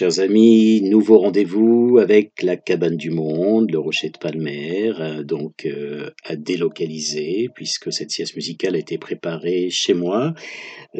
[0.00, 5.66] chers amis, nouveau rendez-vous avec la cabane du monde, le rocher de Palmer, euh, donc
[5.66, 10.32] euh, à délocaliser puisque cette sieste musicale a été préparée chez moi.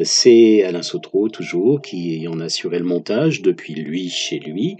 [0.03, 4.77] C'est Alain Sautreau toujours qui en assurait le montage depuis lui chez lui.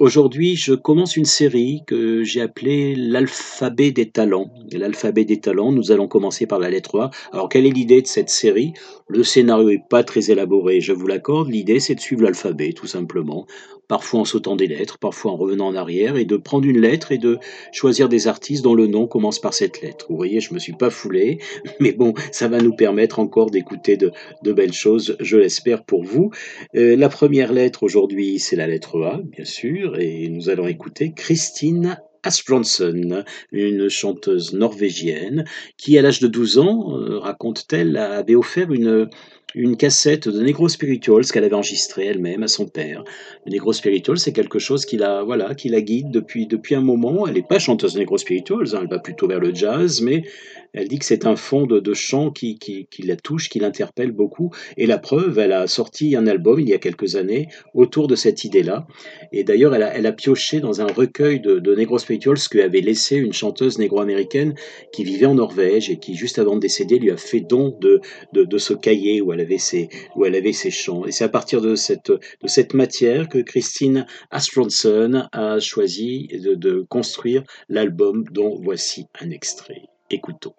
[0.00, 4.50] Aujourd'hui je commence une série que j'ai appelée l'alphabet des talents.
[4.72, 7.10] L'alphabet des talents, nous allons commencer par la lettre A.
[7.32, 8.72] Alors quelle est l'idée de cette série?
[9.08, 12.86] Le scénario est pas très élaboré, je vous l'accorde, l'idée c'est de suivre l'alphabet tout
[12.86, 13.46] simplement,
[13.88, 17.12] parfois en sautant des lettres, parfois en revenant en arrière, et de prendre une lettre
[17.12, 17.38] et de
[17.72, 20.06] choisir des artistes dont le nom commence par cette lettre.
[20.08, 21.38] Vous voyez, je me suis pas foulé,
[21.80, 26.04] mais bon, ça va nous permettre encore d'écouter de, de belles choses, je l'espère pour
[26.04, 26.30] vous.
[26.74, 31.12] Euh, la première lettre aujourd'hui, c'est la lettre A, bien sûr, et nous allons écouter
[31.12, 35.44] Christine Asbjornsen, une chanteuse norvégienne
[35.76, 39.08] qui, à l'âge de 12 ans, euh, raconte-t-elle, avait offert une,
[39.54, 43.04] une cassette de Negro Spirituals qu'elle avait enregistrée elle-même à son père.
[43.46, 46.80] Le Negro Spirituals, c'est quelque chose qui la, voilà, qui la guide depuis, depuis un
[46.80, 47.26] moment.
[47.26, 50.24] Elle n'est pas chanteuse Negro Spirituals, hein, elle va plutôt vers le jazz, mais
[50.72, 54.12] elle dit que c'est un fond de, de chant qui, qui, la touche, qui l'interpelle
[54.12, 54.50] beaucoup.
[54.78, 58.16] Et la preuve, elle a sorti un album il y a quelques années autour de
[58.16, 58.86] cette idée-là.
[59.32, 63.16] Et d'ailleurs, elle a, pioché dans un recueil de, de Negro Spirituals que avait laissé
[63.16, 64.54] une chanteuse négro-américaine
[64.92, 68.00] qui vivait en Norvège et qui, juste avant de décéder, lui a fait don de,
[68.32, 71.04] de, de ce cahier où elle avait ses, où elle avait ses chants.
[71.06, 76.86] Et c'est à partir de cette, de cette matière que Christine Astronson a choisi de,
[76.88, 79.82] construire l'album dont voici un extrait.
[80.10, 80.54] Écoutons.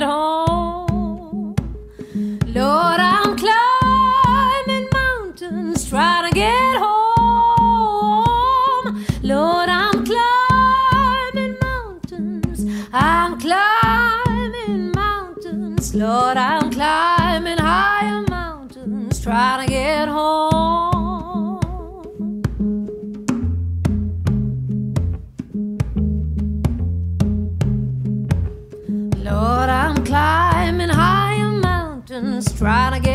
[0.00, 0.35] Lord.
[32.66, 33.05] Trying to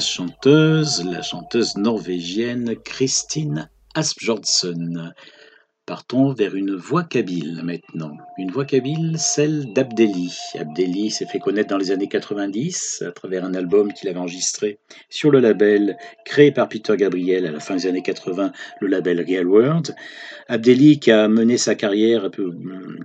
[0.00, 5.12] chanteuse, la chanteuse norvégienne Christine Asbjordsson.
[5.86, 8.16] Partons vers une voix kabyle maintenant.
[8.38, 10.32] Une voix kabyle, celle d'Abdelli.
[10.58, 14.78] Abdelli s'est fait connaître dans les années 90 à travers un album qu'il avait enregistré
[15.08, 19.20] sur le label créé par Peter Gabriel à la fin des années 80, le label
[19.20, 19.94] Real World.
[20.50, 22.52] Abdelli qui a mené sa carrière, un peu,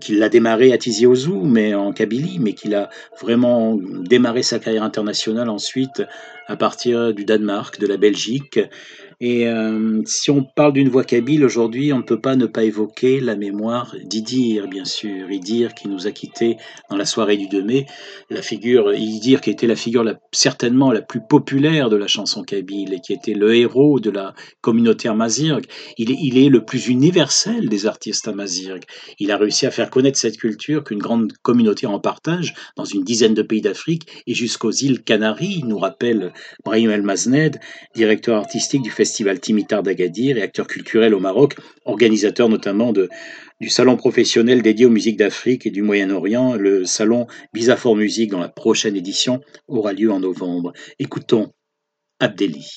[0.01, 2.89] qui l'a démarré à Tizi Ouzou, mais en Kabylie, mais qui a
[3.21, 6.01] vraiment démarré sa carrière internationale ensuite
[6.47, 8.59] à partir du Danemark, de la Belgique.
[9.21, 12.63] Et euh, si on parle d'une voix kabyle aujourd'hui, on ne peut pas ne pas
[12.63, 15.31] évoquer la mémoire d'Idir, bien sûr.
[15.31, 16.57] Idir qui nous a quittés
[16.89, 17.85] dans la soirée du 2 mai.
[18.29, 22.93] La figure, Idir qui était la figure certainement la plus populaire de la chanson kabyle
[22.93, 25.65] et qui était le héros de la communauté amazigh.
[25.97, 28.83] Il il est le plus universel des artistes amazigh.
[29.19, 33.03] Il a réussi à faire connaître cette culture qu'une grande communauté en partage dans une
[33.03, 36.33] dizaine de pays d'Afrique et jusqu'aux îles Canaries, nous rappelle
[36.63, 37.59] Brahim El Mazned,
[37.95, 39.04] directeur artistique du festival
[39.39, 41.55] Timitar d'Agadir et acteur culturel au Maroc,
[41.85, 43.09] organisateur notamment de,
[43.61, 46.55] du salon professionnel dédié aux musiques d'Afrique et du Moyen-Orient.
[46.55, 50.73] Le salon Bisafor Musique, dans la prochaine édition, aura lieu en novembre.
[50.99, 51.51] Écoutons
[52.19, 52.67] Abdelli.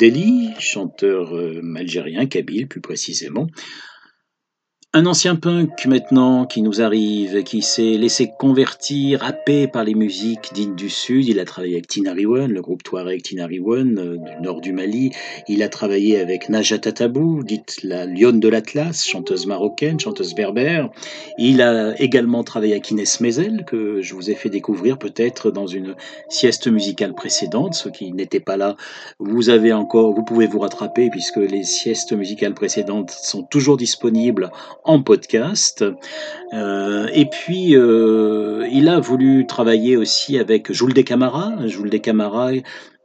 [0.00, 3.48] Abdelli, chanteur euh, algérien, kabyle plus précisément.
[4.92, 10.50] Un ancien punk maintenant qui nous arrive, qui s'est laissé convertir, happé par les musiques
[10.52, 11.28] dites du Sud.
[11.28, 15.12] Il a travaillé avec Tinariwen, le groupe Touareg Tinariwen euh, du nord du Mali.
[15.46, 20.90] Il a travaillé avec Najat Tatabou, dite la lionne de l'Atlas, chanteuse marocaine, chanteuse berbère.
[21.38, 25.68] Il a également travaillé avec Inès Mezel, que je vous ai fait découvrir peut-être dans
[25.68, 25.94] une
[26.28, 27.74] sieste musicale précédente.
[27.74, 28.74] Ceux qui n'étaient pas là,
[29.20, 34.50] vous avez encore, vous pouvez vous rattraper puisque les siestes musicales précédentes sont toujours disponibles
[34.84, 35.84] en podcast.
[36.52, 42.52] Euh, et puis, euh, il a voulu travailler aussi avec Jules Descamara, Jules Descamara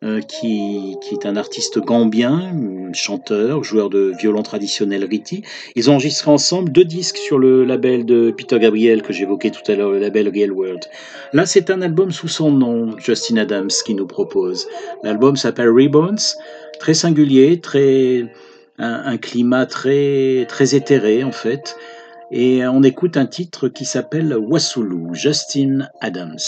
[0.03, 2.53] euh, qui, qui est un artiste gambien,
[2.93, 5.43] chanteur, joueur de violon traditionnel Riti.
[5.75, 9.71] Ils ont enregistré ensemble deux disques sur le label de Peter Gabriel que j'évoquais tout
[9.71, 10.83] à l'heure, le label Real World.
[11.33, 14.67] Là, c'est un album sous son nom, Justin Adams, qui nous propose.
[15.03, 16.37] L'album s'appelle Rebounds,
[16.79, 18.25] très singulier, très
[18.77, 21.75] un, climat très très éthéré en fait.
[22.31, 26.39] Et on écoute un titre qui s'appelle Wassoulou, Justin Adams.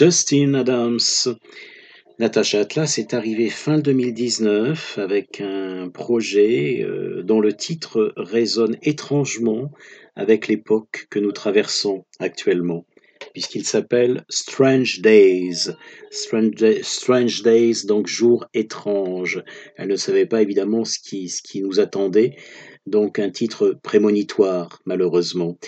[0.00, 0.98] Justin Adams.
[2.18, 9.70] Natasha Atlas est arrivée fin 2019 avec un projet euh, dont le titre résonne étrangement
[10.16, 12.86] avec l'époque que nous traversons actuellement.
[13.34, 15.68] puisqu'il s'appelle Strange Days.
[16.10, 19.44] Strange, Days, donc jour étrange.
[19.76, 22.36] Elle ne savait pas évidemment ce qui nous attendait,
[22.86, 25.58] donc un titre prémonitoire, malheureusement.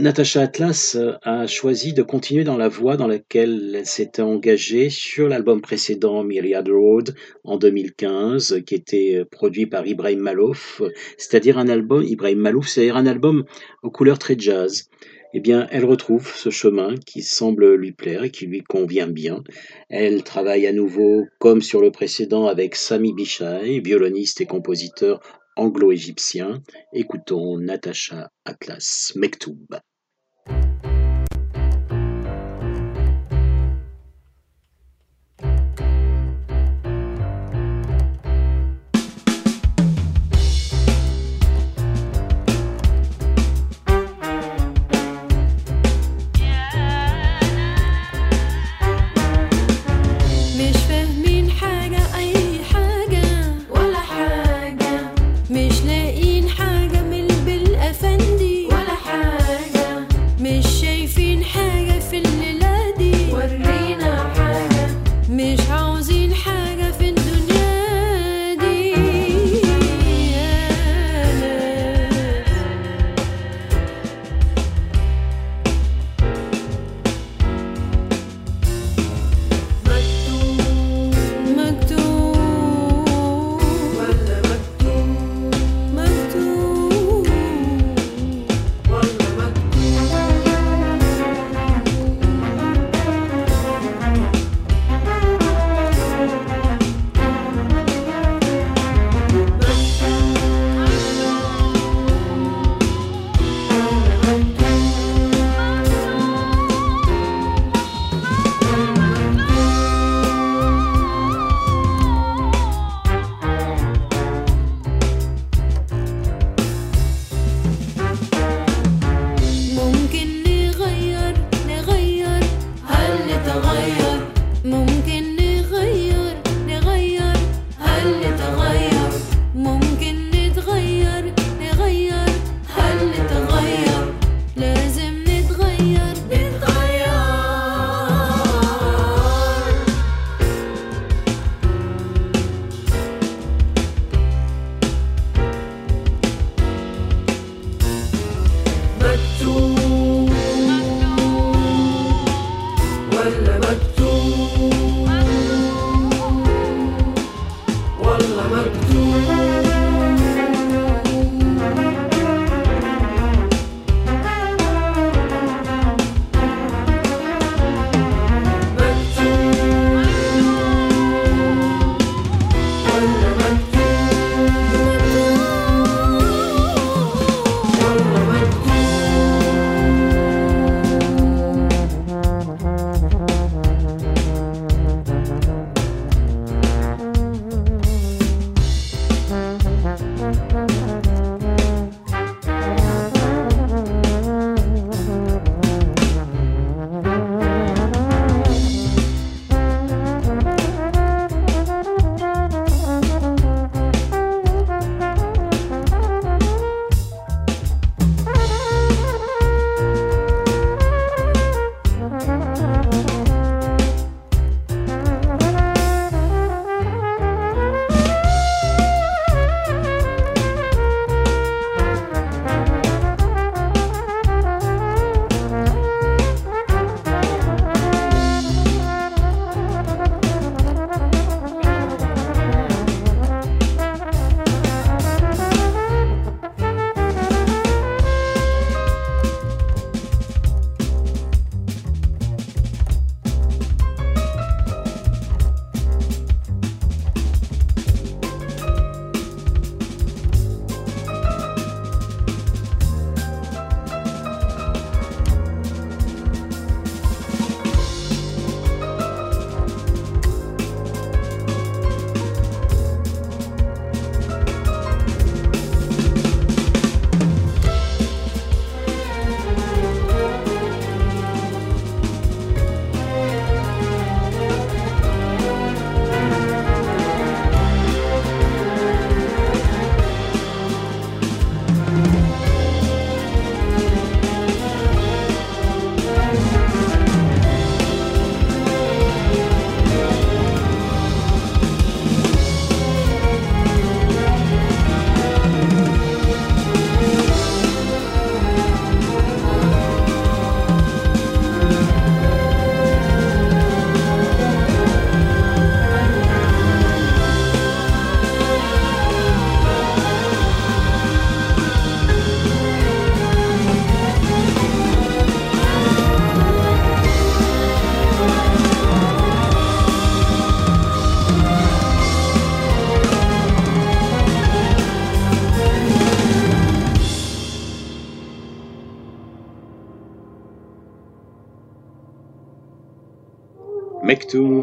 [0.00, 5.28] Natacha Atlas a choisi de continuer dans la voie dans laquelle elle s'était engagée sur
[5.28, 10.80] l'album précédent Myriad Road en 2015, qui était produit par Ibrahim Malouf,
[11.18, 13.44] c'est-à-dire un album, Ibrahim Malouf, c'est-à-dire un album
[13.82, 14.88] aux couleurs très jazz.
[15.34, 19.44] Eh bien, elle retrouve ce chemin qui semble lui plaire et qui lui convient bien.
[19.90, 25.20] Elle travaille à nouveau, comme sur le précédent, avec Sami Bichai, violoniste et compositeur
[25.56, 26.62] anglo-égyptien.
[26.94, 29.80] Écoutons Natacha Atlas Mektoub.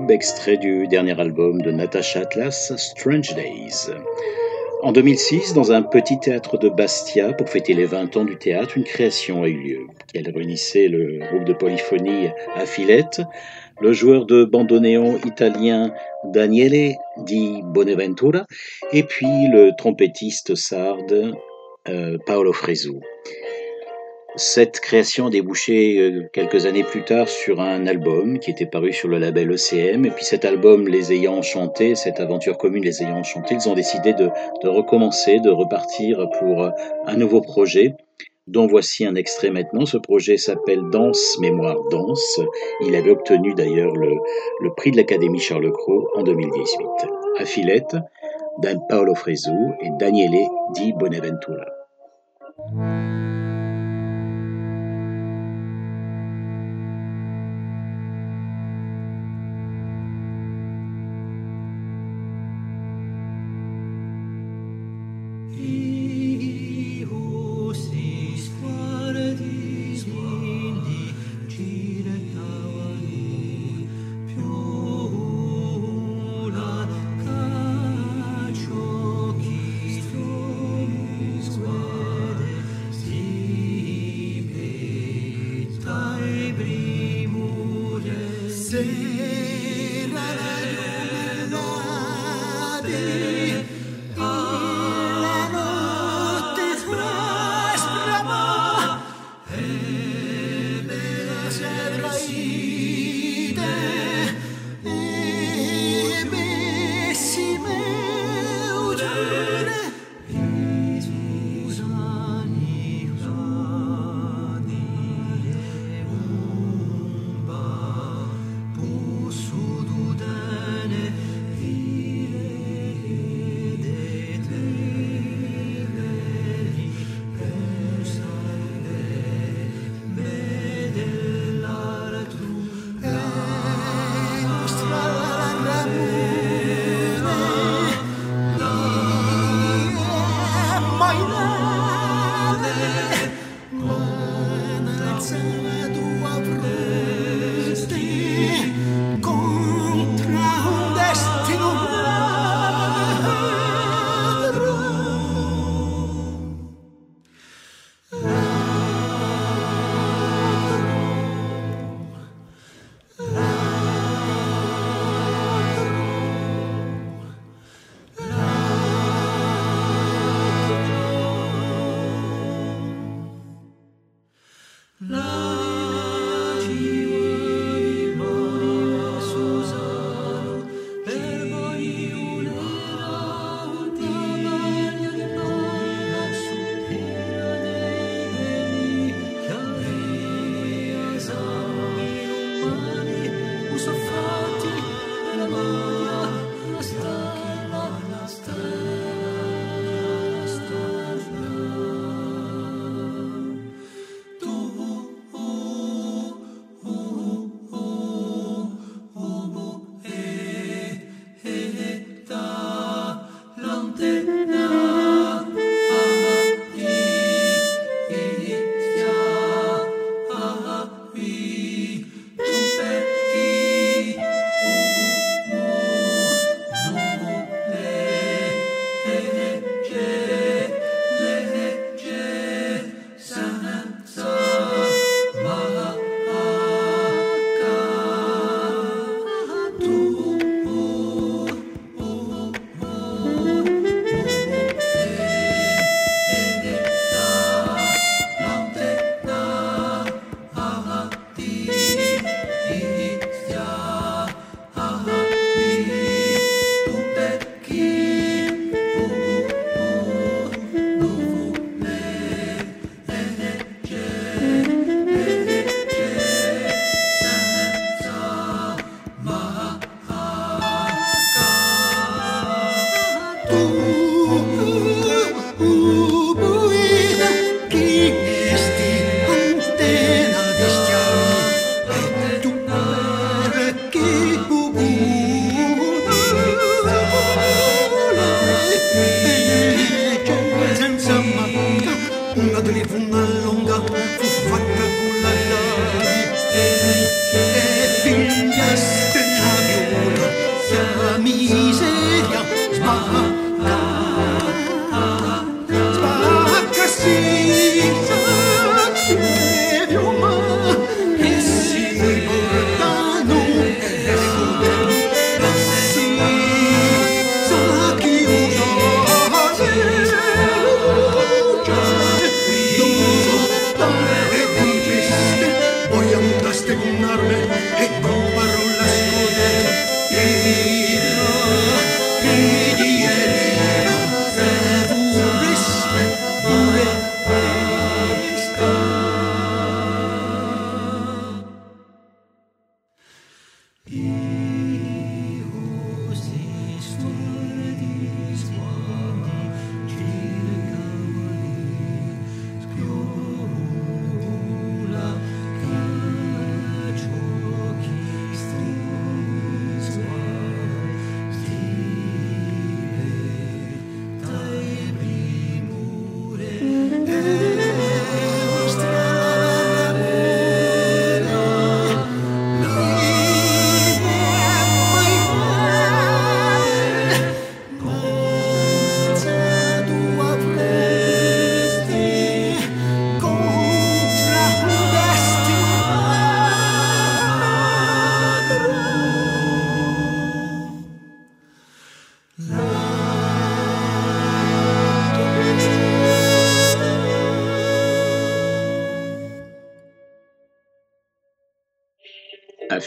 [0.09, 3.91] Extrait du dernier album de Natasha Atlas, Strange Days.
[4.81, 8.77] En 2006, dans un petit théâtre de Bastia, pour fêter les 20 ans du théâtre,
[8.77, 9.87] une création a eu lieu.
[10.13, 13.21] Elle réunissait le groupe de polyphonie à Filette,
[13.81, 18.45] le joueur de bandoneon italien Daniele di Bonaventura,
[18.93, 21.33] et puis le trompettiste sarde
[21.89, 23.01] euh, Paolo Fresu.
[24.39, 28.93] Cette création a débouché euh, quelques années plus tard sur un album qui était paru
[28.93, 30.05] sur le label ECM.
[30.05, 33.73] Et puis cet album les ayant enchantés, cette aventure commune les ayant enchantés, ils ont
[33.73, 34.29] décidé de,
[34.63, 36.69] recommencer, de repartir pour euh,
[37.07, 37.95] un nouveau projet
[38.45, 39.87] dont voici un extrait maintenant.
[39.87, 42.39] Ce projet s'appelle Danse, Mémoire, Danse.
[42.81, 44.11] Il avait obtenu d'ailleurs le,
[44.61, 46.87] le prix de l'Académie Charles Cros en 2018.
[47.39, 47.97] À Filette,
[48.61, 49.49] Dan Paolo Fresu
[49.81, 51.65] et Daniele Di Bonaventura.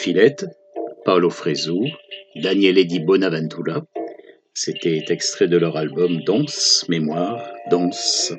[0.00, 0.46] Affilette,
[1.04, 1.92] Paolo Fresu,
[2.34, 3.84] Daniele di Bonaventura.
[4.54, 7.38] C'était extrait de leur album Danse, Mémoire,
[7.70, 8.32] Danse.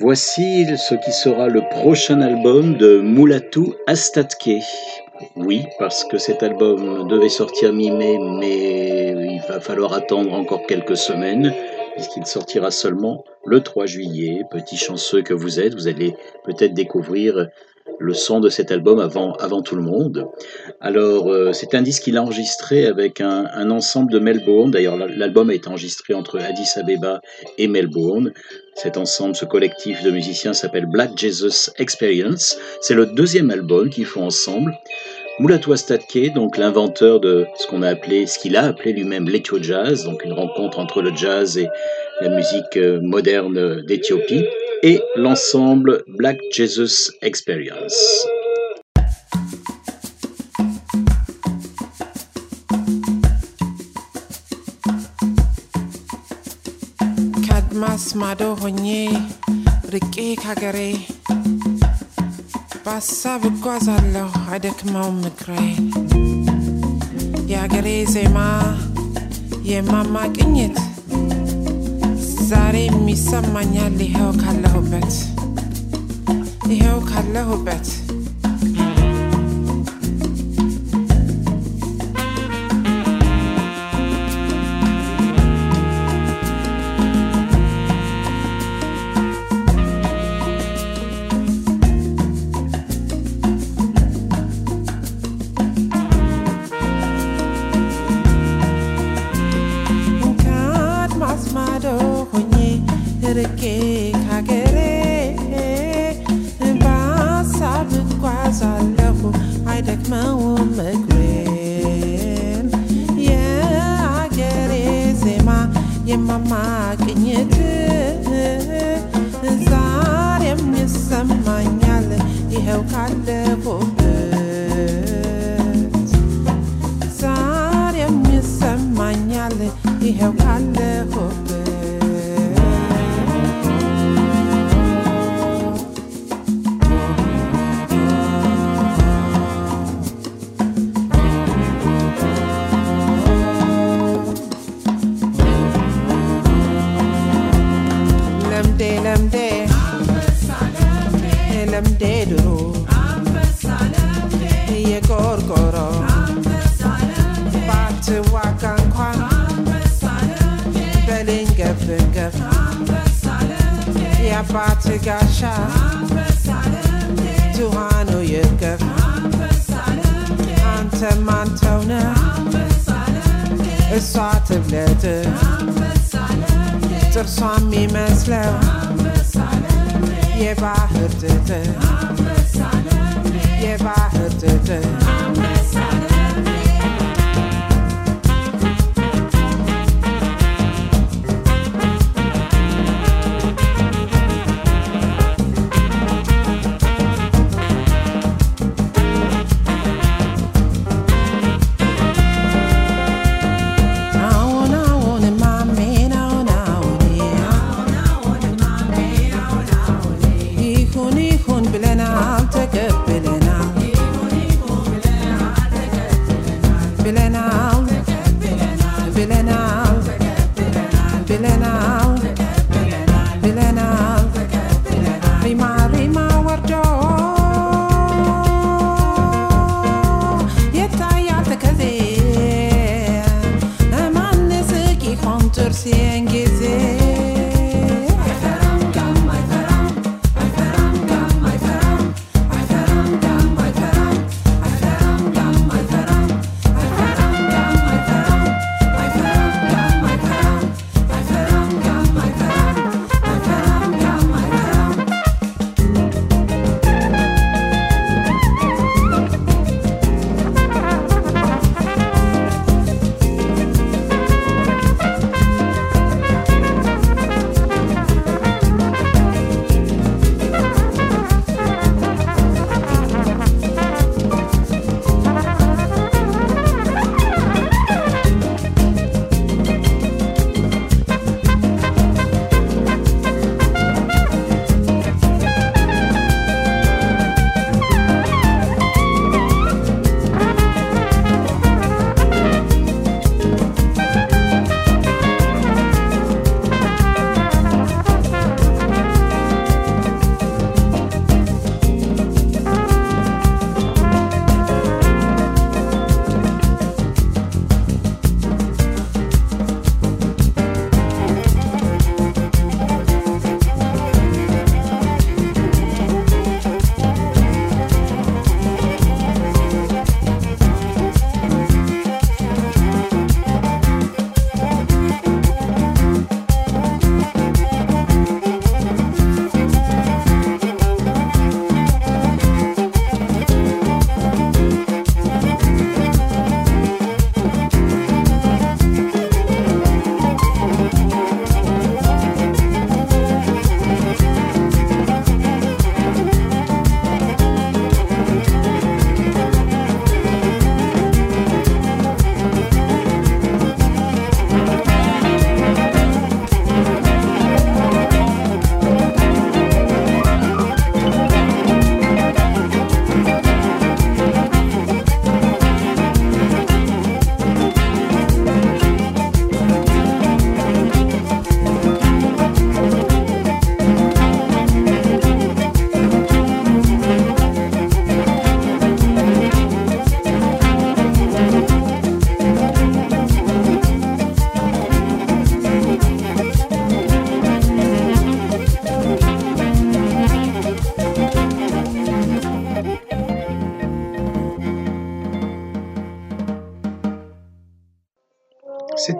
[0.00, 4.62] Voici ce qui sera le prochain album de Mulatu Astatke.
[5.36, 10.96] Oui, parce que cet album devait sortir mi-mai, mais il va falloir attendre encore quelques
[10.96, 11.52] semaines,
[11.96, 14.40] puisqu'il sortira seulement le 3 juillet.
[14.50, 17.50] Petit chanceux que vous êtes, vous allez peut-être découvrir
[17.98, 20.26] le son de cet album avant, avant tout le monde.
[20.80, 24.70] Alors, euh, c'est un disque qu'il a enregistré avec un, un ensemble de Melbourne.
[24.70, 27.20] D'ailleurs, l'album a été enregistré entre Addis Abeba
[27.58, 28.32] et Melbourne.
[28.74, 32.58] Cet ensemble, ce collectif de musiciens s'appelle Black Jesus Experience.
[32.80, 34.72] C'est le deuxième album qu'ils font ensemble.
[35.40, 39.60] Mulatu Astatke, donc l'inventeur de ce qu'on a appelé, ce qu'il a appelé lui-même l'Ethio
[39.60, 41.68] Jazz, donc une rencontre entre le jazz et
[42.20, 44.44] la musique euh, moderne d'Éthiopie,
[44.82, 48.26] et l'ensemble Black Jesus Experience.
[62.84, 65.50] በሀሳብ እጓዛለሁ አይደክመውም እግሬ
[67.50, 68.38] የአገሬ ዜማ
[69.68, 70.76] የማማ ቅኝት።
[72.48, 75.12] ዛሬም ይሰማኛል ይኸው ካለሁበት
[76.72, 77.86] ይኸው ካለሁበት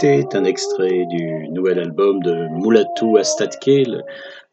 [0.05, 4.03] était un extrait du nouvel album de Mulatu Astatke, le,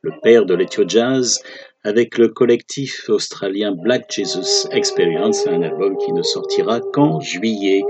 [0.02, 1.44] le père de l'Ethio Jazz,
[1.84, 7.84] avec le collectif australien Black Jesus Experience, un album qui ne sortira qu'en juillet.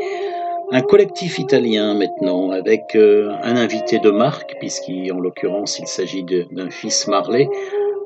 [0.71, 6.69] Un collectif italien maintenant, avec euh, un invité de marque, puisqu'en l'occurrence il s'agit d'un
[6.71, 7.47] fils Marley,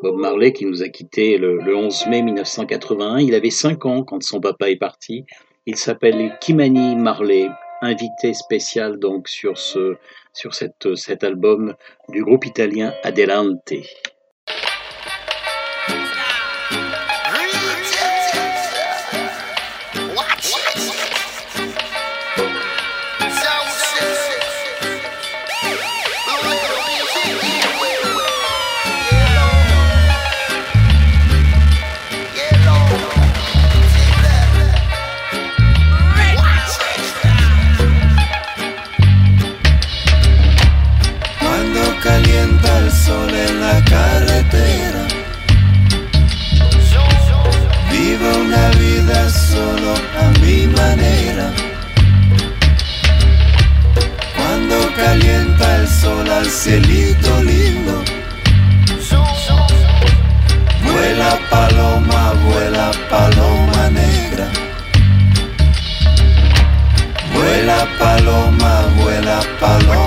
[0.04, 3.20] Bob Marley, qui nous a quittés le, le 11 mai 1981.
[3.20, 5.24] Il avait 5 ans quand son papa est parti.
[5.66, 7.48] Il s'appelle Kimani Marley,
[7.82, 9.98] invité spécial donc sur, ce,
[10.34, 11.76] sur cette, cet album
[12.10, 13.74] du groupe italien Adelante.
[56.50, 58.04] Cielito lindo,
[60.84, 64.48] vuela paloma, vuela paloma negra.
[67.34, 70.05] Vuela paloma, vuela paloma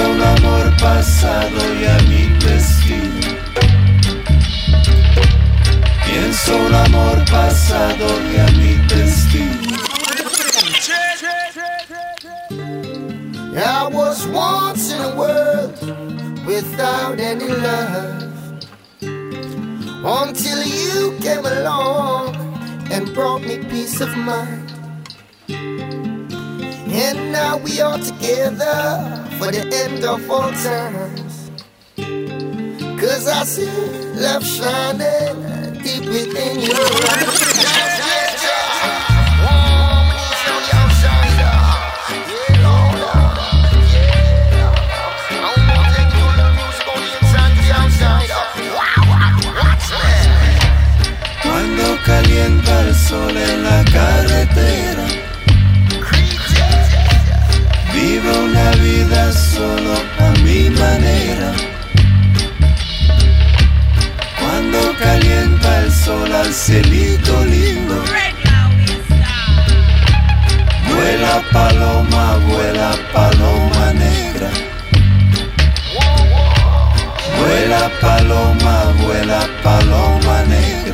[0.00, 3.36] Pienso un amor pasado y a mi destino.
[6.06, 9.76] Pienso un amor pasado y a mi destino.
[13.52, 15.78] I was once in a world
[16.46, 18.24] without any love.
[19.02, 22.36] Until you came along
[22.90, 24.69] and brought me peace of mind.
[26.92, 31.50] And now we are together for the end of all times.
[33.00, 33.70] Cause I see
[34.20, 37.50] love shining deep within your eyes.
[51.42, 55.09] Cuando calienta el sol en la carretera
[58.22, 61.52] Vivo una vida solo a mi manera.
[64.38, 68.02] Cuando calienta el sol al cielito lindo
[70.88, 74.50] Vuela paloma, vuela paloma negra.
[77.38, 80.89] Vuela paloma, vuela paloma negra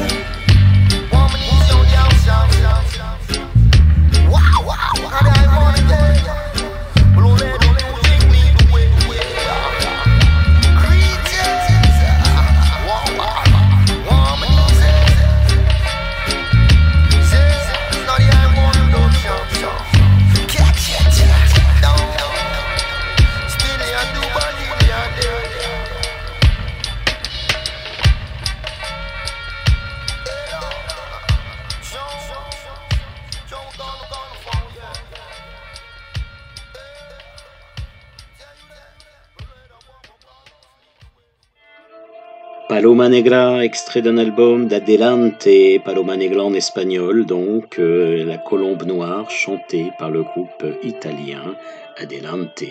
[42.87, 45.49] Paloma Negra, extrait d'un album d'Adelante,
[45.85, 51.57] Paloma Negra en espagnol, donc euh, la colombe noire chantée par le groupe italien
[51.97, 52.63] Adelante.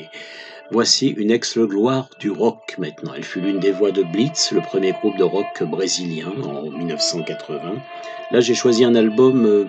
[0.72, 3.12] Voici une ex-gloire du rock maintenant.
[3.14, 7.60] Elle fut l'une des voix de Blitz, le premier groupe de rock brésilien en 1980.
[8.32, 9.66] Là, j'ai choisi un album euh,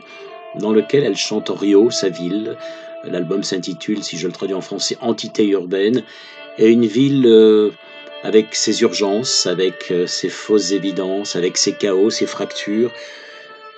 [0.60, 2.56] dans lequel elle chante Rio, sa ville.
[3.02, 6.04] L'album s'intitule, si je le traduis en français, Entité urbaine.
[6.56, 7.72] Et une ville euh,
[8.22, 12.92] avec ses urgences, avec euh, ses fausses évidences, avec ses chaos, ses fractures.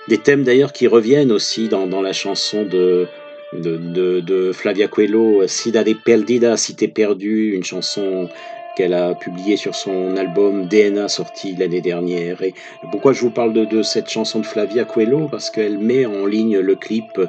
[0.07, 3.07] Des thèmes d'ailleurs qui reviennent aussi dans, la chanson de,
[3.53, 8.29] de, de, de Flavia Coelho, Cidade Perdida, Cité perdue, une chanson
[8.75, 12.41] qu'elle a publiée sur son album DNA sorti l'année dernière.
[12.41, 12.53] Et
[12.91, 15.27] pourquoi je vous parle de, de cette chanson de Flavia Coelho?
[15.27, 17.19] Parce qu'elle met en ligne le clip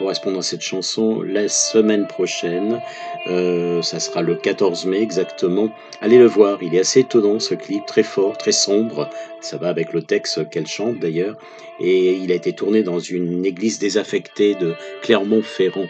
[0.00, 2.80] correspondant à cette chanson la semaine prochaine.
[3.26, 5.70] Euh, ça sera le 14 mai exactement.
[6.00, 9.10] Allez le voir, il est assez étonnant ce clip, très fort, très sombre,
[9.42, 11.36] Ça va avec le texte qu'elle chante d'ailleurs.
[11.80, 15.86] Et il a été tourné dans une église désaffectée de Clermont-Ferrand.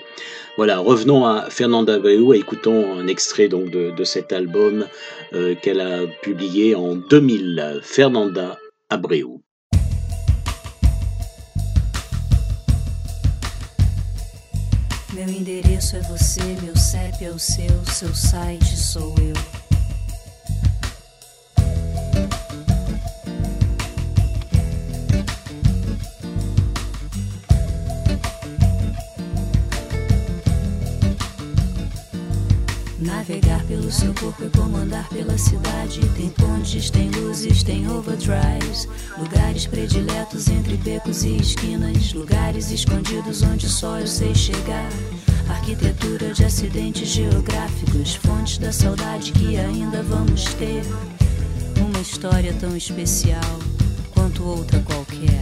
[0.61, 4.85] Voilà, revenons à Fernanda Abreu et écoutons un extrait de, cet album
[5.33, 8.59] euh, qu'elle a publié en 2000, Fernanda
[8.91, 9.41] Abreu.
[33.91, 35.99] Pelo seu corpo e comandar pela cidade.
[36.14, 38.86] Tem pontes, tem luzes, tem overdrives.
[39.18, 42.12] Lugares prediletos entre becos e esquinas.
[42.12, 44.88] Lugares escondidos onde só eu sei chegar.
[45.49, 48.14] Arquitetura de acidentes geográficos.
[48.14, 50.84] Fontes da saudade que ainda vamos ter.
[51.80, 53.59] Uma história tão especial
[54.14, 55.39] quanto outra qualquer.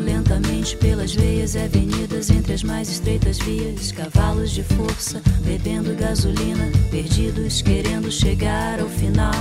[0.00, 3.92] Lentamente pelas veias e avenidas entre as mais estreitas vias.
[3.92, 9.32] Cavalos de força bebendo gasolina, perdidos querendo chegar ao final.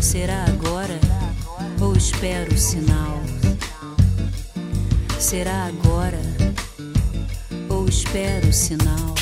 [0.00, 0.98] Será agora
[1.80, 3.20] ou espero o sinal?
[5.18, 6.20] Será agora
[7.68, 9.14] ou espero o sinal?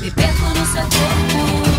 [0.00, 1.69] Me perco no seu corpo.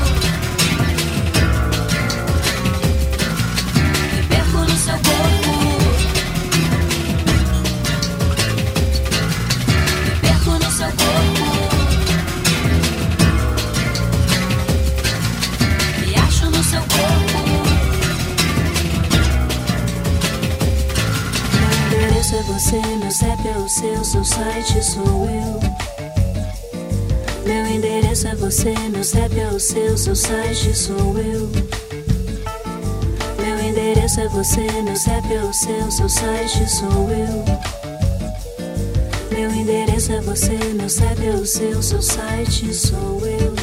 [22.54, 25.60] Você, meu CEP é o seu, seu site sou eu.
[27.46, 31.50] Meu endereço é você, meu CEP é o seu, seu site sou eu.
[33.40, 37.72] Meu endereço é você, meu CEP é o seu, seu site sou eu
[39.62, 43.54] endereço é você, meu CEP é o seu, seu site sou eu.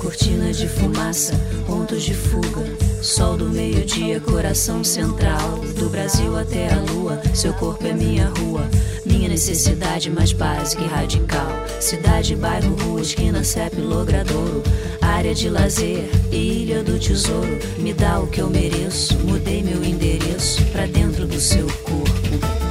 [0.00, 1.34] Cortina de fumaça,
[1.66, 2.81] pontos de fuga.
[3.02, 5.58] Sol do meio-dia, coração central.
[5.76, 8.68] Do Brasil até a lua, seu corpo é minha rua.
[9.04, 11.50] Minha necessidade mais básica e radical.
[11.80, 14.62] Cidade, bairro, rua, esquina, CEP, logradouro.
[15.00, 17.58] Área de lazer, ilha do tesouro.
[17.78, 19.18] Me dá o que eu mereço.
[19.18, 22.62] Mudei meu endereço pra dentro do seu corpo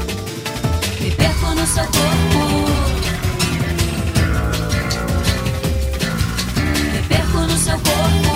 [1.22, 2.40] perco no seu corpo.
[6.92, 8.31] Me perco no seu corpo.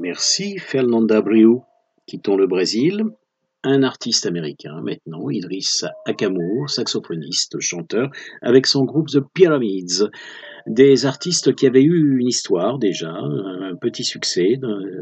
[0.00, 1.60] Merci Fernanda Abreu.
[2.06, 3.04] Quittons le Brésil.
[3.62, 8.10] Un artiste américain maintenant, Idris Akamour, saxophoniste, chanteur,
[8.40, 10.08] avec son groupe The Pyramids.
[10.66, 14.58] Des artistes qui avaient eu une histoire déjà, un petit succès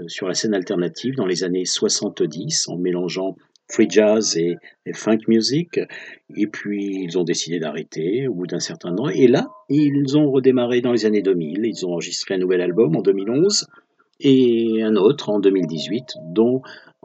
[0.09, 3.35] sur la scène alternative dans les années 70 en mélangeant
[3.71, 4.57] free jazz et,
[4.95, 5.81] funk music.
[6.37, 9.09] Et puis ils ont décidé d'arrêter au bout d'un certain temps.
[9.09, 11.65] Et là, ils ont redémarré dans les années 2000.
[11.65, 13.67] Ils ont enregistré un nouvel album en 2011
[14.21, 16.61] et un autre en 2018 dont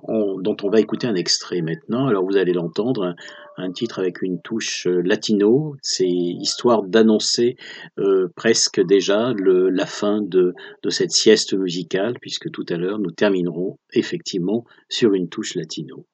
[0.07, 2.07] on- dont on va écouter un extrait maintenant.
[2.07, 3.15] Alors vous allez l'entendre,
[3.57, 5.75] un, titre avec une touche euh, latino.
[5.81, 7.55] C'est histoire d'annoncer
[7.99, 10.53] euh, presque déjà le, la fin de,
[10.83, 16.05] de cette sieste musicale, puisque tout à l'heure nous terminerons effectivement sur une touche latino.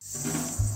[0.00, 0.67] you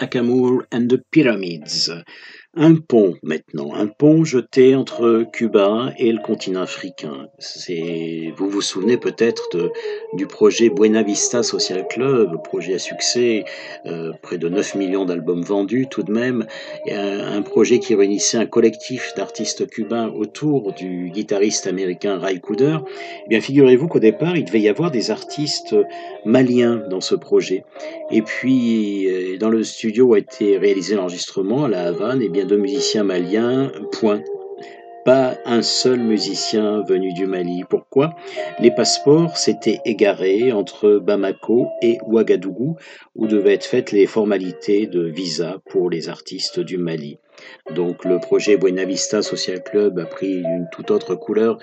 [0.00, 1.90] Akamur and the Pyramids.
[2.54, 7.28] Un pont maintenant, un pont jeté entre Cuba et le continent africain.
[8.36, 9.70] Vous vous souvenez peut-être
[10.14, 13.44] du projet Buena Vista Social Club, projet à succès,
[13.84, 16.46] euh, près de 9 millions d'albums vendus tout de même,
[16.90, 22.78] un, projet qui réunissait un collectif d'artistes cubains autour du guitariste américain Ray Cooder.
[23.26, 25.76] Eh bien, figurez-vous qu'au départ, il devait y avoir des artistes
[26.24, 27.64] maliens dans ce projet.
[28.10, 32.28] Et puis, euh, dans le studio où a été réalisé l'enregistrement à La Havane, eh
[32.28, 34.22] bien, de musiciens maliens, point.
[35.04, 37.62] Pas un seul musicien venu du Mali.
[37.68, 38.16] Pourquoi?
[38.58, 42.76] Les passeports s'étaient égarés entre Bamako et Ouagadougou,
[43.14, 47.20] où devaient être faites les formalités de visa pour les artistes du Mali.
[47.74, 51.58] Donc le projet Buena Vista Social Club a pris une toute autre couleur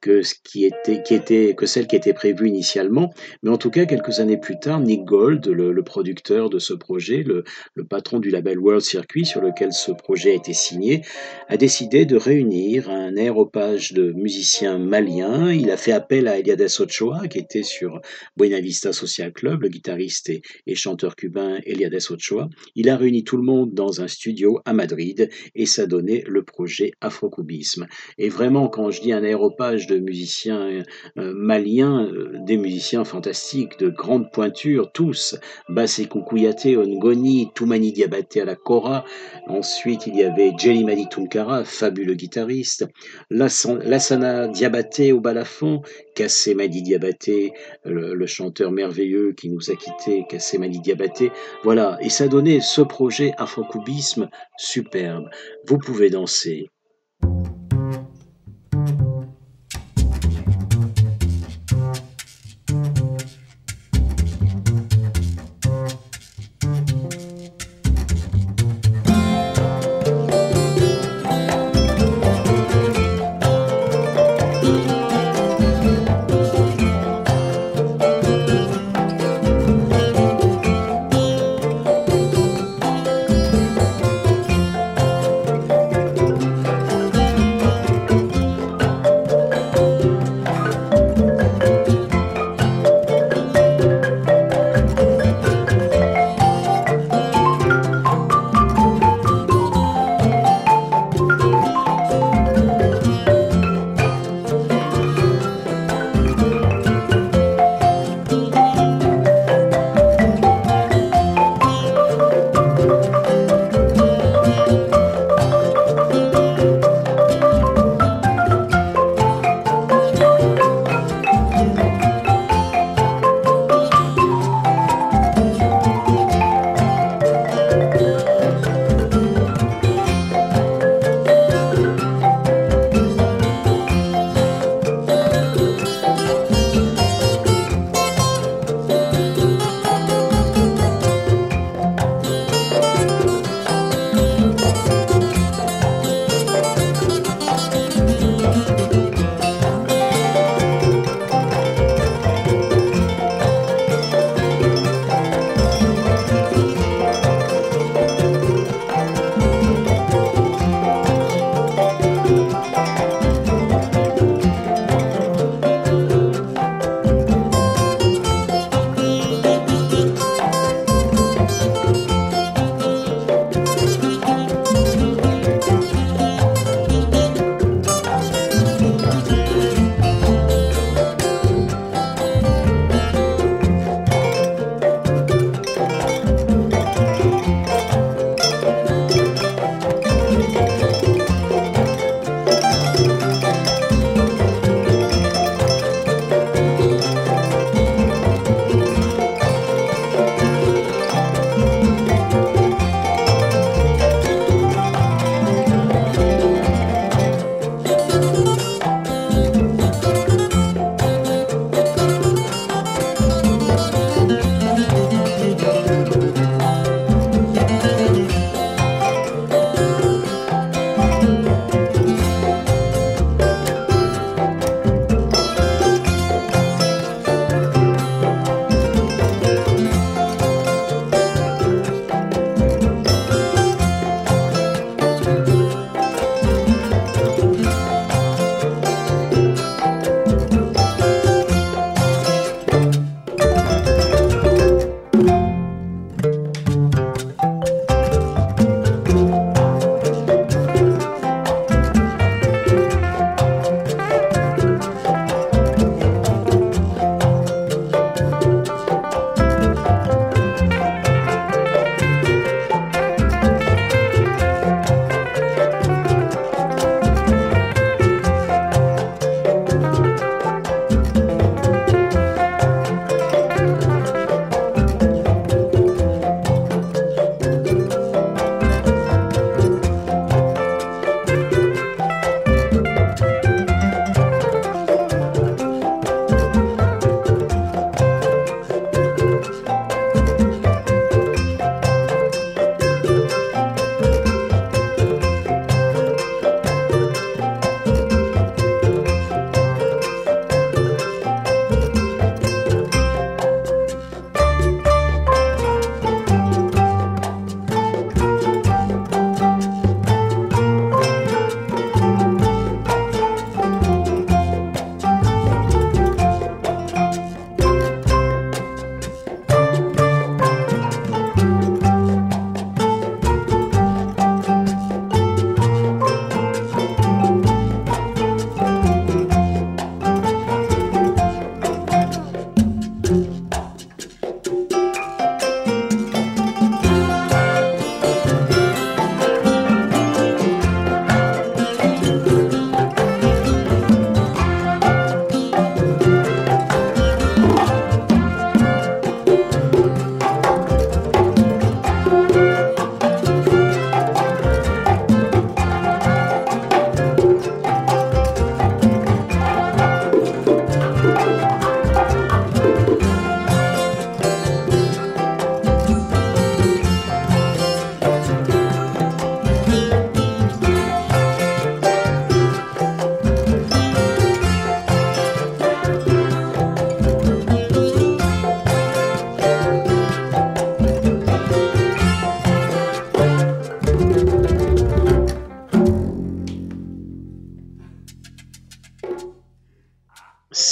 [0.00, 3.12] que ce qui était, que celle qui était prévue initialement.
[3.42, 7.22] Mais en tout cas, quelques années plus tard, Nick Gold, le, producteur de ce projet,
[7.22, 7.44] le,
[7.74, 11.02] le, patron du label World Circuit sur lequel ce projet a été signé,
[11.48, 15.52] a décidé de réunir un aéropage de musiciens maliens.
[15.52, 18.00] Il a fait appel à Eliades Ochoa, qui était sur
[18.36, 22.48] Buena Vista Social Club, le guitariste et, et chanteur cubain Eliades Ochoa.
[22.74, 26.42] Il a réuni tout le monde dans un studio à Madrid et ça donnait le
[26.42, 27.86] projet Afrocubisme.
[28.18, 30.82] Et vraiment, quand je dis un aéropage de musiciens
[31.18, 35.38] euh, maliens, euh, des musiciens fantastiques, de grande pointure, tous.
[35.68, 39.04] Bassé Kouyaté, Ongoni, Toumani Diabaté à la Kora.
[39.46, 42.86] Ensuite, il y avait Jelly Tunkara, fabuleux guitariste.
[43.30, 45.82] Lassana Diabaté au balafon.
[46.14, 47.52] Kassé Madi Diabaté,
[47.84, 51.30] le, chanteur merveilleux qui nous a quittés, Kassé Madi Diabaté.
[51.62, 51.98] Voilà.
[52.00, 55.28] Et ça donnait ce projet afro-cubisme superbe.
[55.66, 56.70] Vous pouvez danser.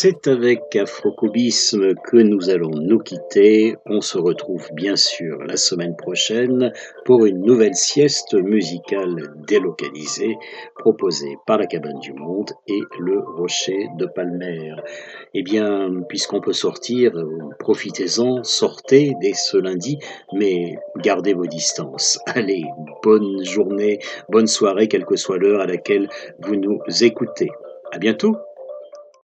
[0.04, 3.76] C'est avec Afrocubisme que nous allons nous quitter.
[3.86, 6.74] On se retrouve bien sûr la semaine prochaine
[7.06, 10.36] pour une nouvelle sieste musicale délocalisée
[10.76, 14.74] proposée par la Cabane du Monde et le Rocher de Palmer.
[15.32, 17.12] Eh bien, puisqu'on peut sortir,
[17.58, 19.96] profitez-en, sortez dès ce lundi,
[20.34, 22.18] mais gardez vos distances.
[22.26, 22.64] Allez,
[23.02, 27.48] bonne journée, bonne soirée, quelle que soit l'heure à laquelle vous nous écoutez.
[27.90, 28.36] À bientôt!